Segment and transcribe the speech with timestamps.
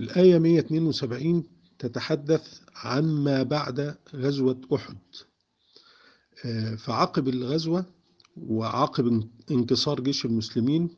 [0.00, 1.44] الآية 172
[1.78, 4.96] تتحدث عن ما بعد غزوة أحد.
[6.44, 7.84] آه، فعقب الغزوة
[8.36, 10.90] وعقب انكسار جيش المسلمين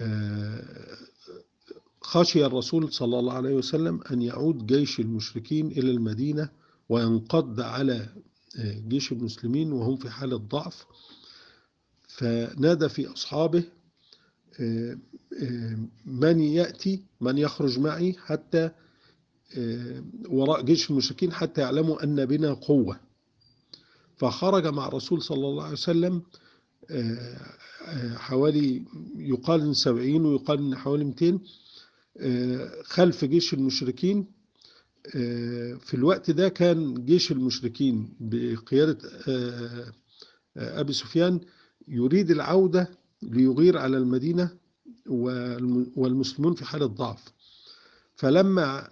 [0.00, 0.96] آه،
[2.00, 6.48] خشي الرسول صلى الله عليه وسلم أن يعود جيش المشركين إلى المدينة
[6.88, 8.08] وينقض على
[8.58, 10.86] آه، جيش المسلمين وهم في حالة ضعف.
[12.08, 13.64] فنادى في أصحابه
[16.06, 18.70] من يأتي من يخرج معي حتى
[20.28, 23.00] وراء جيش المشركين حتى يعلموا أن بنا قوة.
[24.16, 26.22] فخرج مع الرسول صلى الله عليه وسلم
[28.16, 28.84] حوالي
[29.16, 31.40] يقال 70 ويقال حوالي 200
[32.18, 34.26] آه، خلف جيش المشركين.
[35.16, 39.92] آه، في الوقت ده كان جيش المشركين بقيادة آه،
[40.56, 41.40] أبي سفيان
[41.88, 42.90] يريد العودة
[43.22, 44.50] ليغير على المدينة.
[45.96, 47.32] والمسلمون في حالة ضعف.
[48.16, 48.88] فلما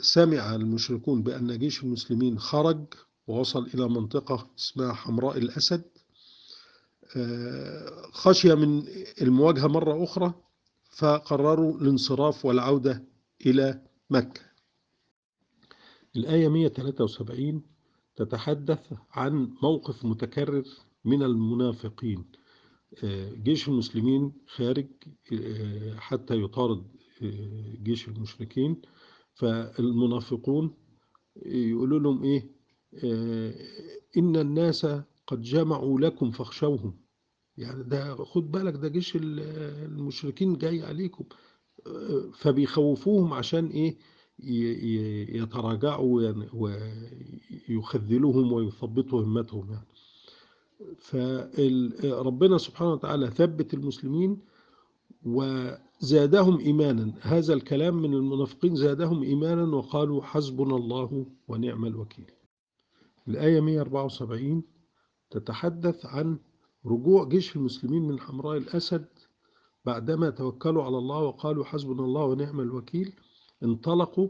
[0.00, 2.84] سمع المشركون بأن جيش المسلمين خرج
[3.26, 5.82] ووصل إلى منطقة اسمها حمراء الأسد
[8.12, 8.82] خشية من
[9.22, 10.34] المواجهة مرة أخرى
[10.90, 13.04] فقرروا الانصراف والعودة
[13.46, 14.40] إلى مكة.
[16.16, 17.62] الآية 173
[18.16, 20.64] تتحدث عن موقف متكرر
[21.04, 22.24] من المنافقين.
[23.42, 24.86] جيش المسلمين خارج
[25.96, 26.86] حتى يطارد
[27.82, 28.82] جيش المشركين.
[29.34, 30.74] فالمنافقون
[31.46, 32.50] يقولوا لهم إيه؟
[34.16, 34.86] إن الناس
[35.26, 37.00] قد جمعوا لكم فاخشوهم.
[37.56, 41.24] يعني ده خد بالك ده جيش المشركين جاي عليكم.
[42.34, 43.96] فبيخوفوهم عشان إيه؟
[45.36, 46.32] يتراجعوا
[47.68, 49.86] ويخذلوهم ويثبطوا همتهم يعني.
[51.00, 54.38] فربنا سبحانه وتعالى ثبت المسلمين
[55.22, 57.12] وزادهم إيمانا.
[57.20, 62.30] هذا الكلام من المنافقين زادهم إيمانا وقالوا حسبنا الله ونعم الوكيل.
[63.28, 64.62] الآية 174
[65.30, 66.38] تتحدث عن
[66.86, 69.06] رجوع جيش المسلمين من حمراء الأسد
[69.84, 73.12] بعدما توكلوا على الله وقالوا حسبنا الله ونعم الوكيل.
[73.62, 74.28] انطلقوا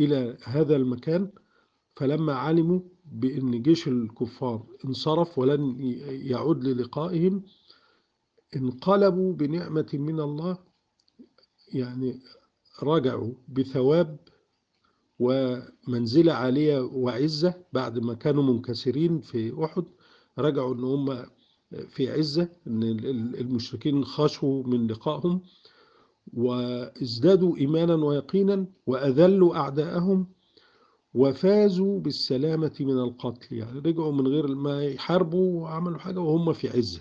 [0.00, 1.30] إلى هذا المكان
[1.98, 5.76] فلما علموا بأن جيش الكفار انصرف ولن
[6.30, 7.42] يعود للقائهم
[8.56, 10.58] انقلبوا بنعمة من الله
[11.72, 12.20] يعني
[12.82, 14.16] رجعوا بثواب
[15.18, 19.84] ومنزلة عالية وعزة بعد ما كانوا منكسرين في أحد.
[20.38, 21.26] رجعوا إن هم
[21.88, 22.82] في عزة إن
[23.42, 25.42] المشركين خشوا من لقائهم
[26.34, 30.26] وازدادوا إيمانا ويقينا وأذلوا أعداءهم
[31.14, 33.56] وفازوا بالسلامة من القتل.
[33.56, 37.00] يعني رجعوا من غير ما يحاربوا وعملوا حاجة وهم في عزة.